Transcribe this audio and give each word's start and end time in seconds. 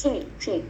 Sí, 0.00 0.26
sí. 0.38 0.64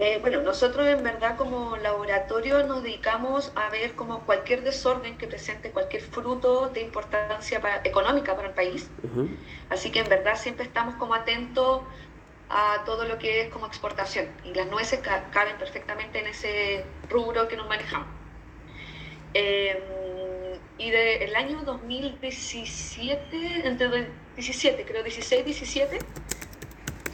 Eh, 0.00 0.18
bueno, 0.20 0.42
nosotros 0.42 0.88
en 0.88 1.04
verdad 1.04 1.36
como 1.36 1.76
laboratorio 1.76 2.66
nos 2.66 2.82
dedicamos 2.82 3.52
a 3.54 3.70
ver 3.70 3.94
como 3.94 4.26
cualquier 4.26 4.64
desorden 4.64 5.16
que 5.16 5.28
presente 5.28 5.70
cualquier 5.70 6.02
fruto 6.02 6.68
de 6.70 6.80
importancia 6.80 7.60
económica 7.84 8.34
para 8.34 8.48
el 8.48 8.54
país. 8.54 8.90
Así 9.70 9.92
que 9.92 10.00
en 10.00 10.08
verdad 10.08 10.34
siempre 10.34 10.64
estamos 10.64 10.96
como 10.96 11.14
atentos 11.14 11.82
a 12.48 12.82
todo 12.84 13.04
lo 13.04 13.18
que 13.18 13.42
es 13.42 13.50
como 13.50 13.68
exportación 13.68 14.26
y 14.42 14.52
las 14.52 14.66
nueces 14.66 14.98
caben 15.30 15.56
perfectamente 15.58 16.18
en 16.18 16.26
ese 16.26 16.84
rubro 17.08 17.46
que 17.46 17.56
nos 17.56 17.68
manejamos. 17.68 18.08
Em, 19.32 19.78
y 20.78 20.90
del 20.90 21.36
año 21.36 21.62
2017, 21.64 23.64
entre 23.64 24.08
17, 24.34 24.84
creo 24.84 25.04
16, 25.04 25.44
17, 25.44 25.98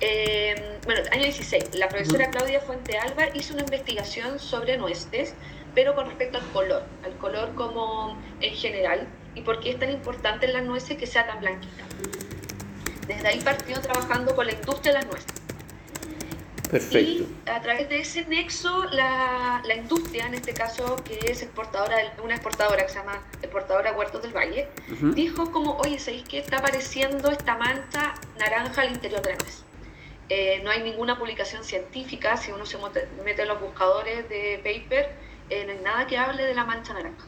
eh, 0.05 0.81
bueno, 0.85 1.01
año 1.13 1.23
16, 1.23 1.77
la 1.77 1.89
profesora 1.89 2.29
Claudia 2.29 2.59
Fuente 2.59 2.99
Alba 2.99 3.27
hizo 3.35 3.55
una 3.55 3.63
investigación 3.63 4.41
sobre 4.41 4.77
nueces, 4.77 5.33
pero 5.77 5.95
con 5.95 6.07
respecto 6.07 6.39
al 6.39 6.47
color, 6.49 6.83
al 7.05 7.17
color 7.19 7.55
como 7.55 8.19
en 8.41 8.53
general, 8.53 9.07
y 9.37 9.43
por 9.43 9.61
qué 9.61 9.71
es 9.71 9.79
tan 9.79 9.93
importante 9.93 10.47
en 10.47 10.55
las 10.55 10.65
nueces 10.65 10.99
que 10.99 11.07
sea 11.07 11.25
tan 11.29 11.39
blanquita. 11.39 11.85
Desde 13.07 13.29
ahí 13.29 13.41
partió 13.43 13.81
trabajando 13.81 14.35
con 14.35 14.47
la 14.47 14.55
industria 14.55 14.93
de 14.93 14.99
las 14.99 15.07
nueces. 15.07 15.33
Perfecto. 16.69 17.25
Y 17.47 17.49
a 17.49 17.61
través 17.61 17.89
de 17.89 18.01
ese 18.01 18.25
nexo, 18.25 18.85
la, 18.87 19.63
la, 19.65 19.75
industria, 19.77 20.27
en 20.27 20.35
este 20.35 20.53
caso, 20.53 20.97
que 21.05 21.21
es 21.31 21.43
exportadora, 21.43 21.97
una 22.25 22.35
exportadora 22.35 22.85
que 22.85 22.89
se 22.89 22.99
llama 22.99 23.23
Exportadora 23.41 23.93
Huertos 23.93 24.23
del 24.23 24.35
Valle, 24.35 24.69
dijo 25.15 25.53
como, 25.53 25.77
oye, 25.77 26.01
¿sabéis 26.01 26.25
qué 26.29 26.39
está 26.39 26.57
apareciendo 26.57 27.31
esta 27.31 27.57
mancha 27.57 28.15
naranja 28.41 28.83
al 28.83 28.91
interior 28.91 29.23
de 29.23 29.31
la 29.31 29.37
nuez? 29.37 29.63
Eh, 30.35 30.63
no 30.65 30.71
hay 30.71 30.83
ninguna 30.83 31.19
publicación 31.19 31.63
científica, 31.63 32.39
si 32.39 32.53
uno 32.53 32.65
se 32.65 32.79
mete 33.23 33.43
en 33.43 33.49
los 33.49 33.61
buscadores 33.61 34.27
de 34.31 34.63
paper, 34.65 35.15
eh, 35.51 35.67
no 35.67 35.73
hay 35.73 35.79
nada 35.81 36.07
que 36.07 36.17
hable 36.17 36.43
de 36.43 36.55
la 36.55 36.65
mancha 36.65 36.95
naranja. 36.95 37.27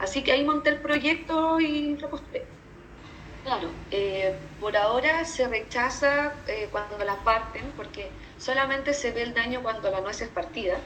Así 0.00 0.24
que 0.24 0.32
ahí 0.32 0.44
monté 0.44 0.70
el 0.70 0.80
proyecto 0.80 1.60
y 1.60 1.96
lo 1.96 2.10
postulé. 2.10 2.44
Claro, 3.44 3.70
eh, 3.92 4.34
por 4.58 4.76
ahora 4.76 5.24
se 5.24 5.46
rechaza 5.46 6.34
cuando 6.72 6.98
la 7.04 7.14
parten, 7.22 7.70
porque 7.76 8.10
solamente 8.36 8.94
se 8.94 9.12
ve 9.12 9.22
el 9.22 9.32
daño 9.32 9.62
cuando 9.62 9.88
la 9.88 10.00
nuez 10.00 10.20
es 10.20 10.28
partida. 10.28 10.76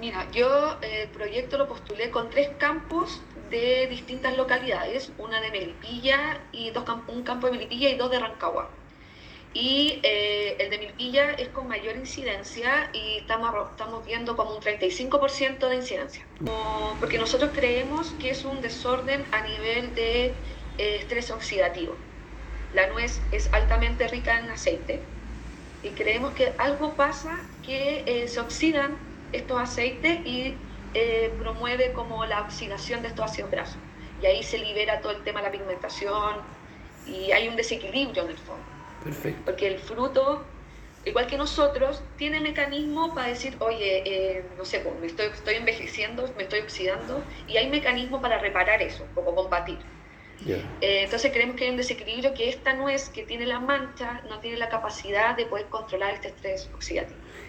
Mira, 0.00 0.26
yo 0.32 0.78
el 0.80 1.10
proyecto 1.10 1.58
lo 1.58 1.68
postulé 1.68 2.10
con 2.10 2.30
tres 2.30 2.48
campos 2.56 3.20
de 3.50 3.86
distintas 3.88 4.34
localidades, 4.34 5.12
una 5.18 5.42
de 5.42 5.50
Melipilla 5.50 6.40
y 6.52 6.70
dos, 6.70 6.84
un 7.08 7.22
campo 7.22 7.48
de 7.48 7.52
Melipilla 7.52 7.90
y 7.90 7.98
dos 7.98 8.10
de 8.10 8.18
Rancagua 8.18 8.70
y 9.54 10.00
eh, 10.02 10.56
el 10.58 10.68
de 10.70 10.78
Milquilla 10.78 11.30
es 11.30 11.48
con 11.50 11.68
mayor 11.68 11.96
incidencia 11.96 12.90
y 12.92 13.18
estamos, 13.18 13.54
estamos 13.70 14.04
viendo 14.04 14.36
como 14.36 14.56
un 14.56 14.60
35% 14.60 15.68
de 15.68 15.76
incidencia. 15.76 16.26
porque 16.98 17.18
nosotros 17.18 17.52
creemos 17.54 18.12
que 18.18 18.30
es 18.30 18.44
un 18.44 18.60
desorden 18.60 19.24
a 19.30 19.42
nivel 19.42 19.94
de 19.94 20.26
eh, 20.26 20.96
estrés 20.96 21.30
oxidativo. 21.30 21.94
La 22.74 22.88
nuez 22.88 23.20
es 23.30 23.48
altamente 23.52 24.08
rica 24.08 24.40
en 24.40 24.50
aceite 24.50 25.00
y 25.84 25.90
creemos 25.90 26.34
que 26.34 26.52
algo 26.58 26.94
pasa 26.94 27.38
que 27.64 28.02
eh, 28.06 28.26
se 28.26 28.40
oxidan 28.40 28.96
estos 29.32 29.60
aceites 29.60 30.18
y 30.26 30.56
promueve 31.40 31.92
como 31.92 32.24
la 32.24 32.42
oxidación 32.42 33.02
de 33.02 33.08
estos 33.08 33.30
ácidos 33.30 33.50
grasos. 33.50 33.78
Y 34.22 34.26
ahí 34.26 34.42
se 34.42 34.58
libera 34.58 35.00
todo 35.00 35.12
el 35.12 35.22
tema 35.24 35.40
de 35.40 35.46
la 35.46 35.52
pigmentación 35.52 36.36
y 37.06 37.32
hay 37.32 37.48
un 37.48 37.56
desequilibrio 37.56 38.22
en 38.22 38.30
el 38.30 38.38
fondo. 38.38 38.74
Porque 39.44 39.66
el 39.66 39.78
fruto, 39.78 40.44
igual 41.04 41.26
que 41.26 41.36
nosotros, 41.36 42.02
tiene 42.16 42.40
mecanismo 42.40 43.14
para 43.14 43.28
decir, 43.28 43.56
oye, 43.60 44.02
eh, 44.06 44.44
no 44.56 44.64
sé, 44.64 44.80
pues, 44.80 44.98
me 45.00 45.06
estoy, 45.06 45.26
estoy 45.26 45.54
envejeciendo, 45.56 46.32
me 46.36 46.44
estoy 46.44 46.60
oxidando, 46.60 47.22
y 47.46 47.56
hay 47.56 47.68
mecanismo 47.68 48.20
para 48.20 48.38
reparar 48.38 48.82
eso, 48.82 49.06
como 49.14 49.34
combatir. 49.34 49.78
Eh, 50.80 51.04
entonces 51.04 51.32
creemos 51.32 51.56
que 51.56 51.64
hay 51.64 51.70
un 51.70 51.76
desequilibrio 51.76 52.34
que 52.34 52.48
esta 52.48 52.74
nuez 52.74 53.08
que 53.10 53.22
tiene 53.24 53.46
la 53.46 53.60
mancha 53.60 54.22
no 54.28 54.40
tiene 54.40 54.56
la 54.58 54.68
capacidad 54.68 55.36
de 55.36 55.46
poder 55.46 55.68
controlar 55.68 56.14
este 56.14 56.28
estrés 56.28 56.70
oxidativo. 56.74 57.34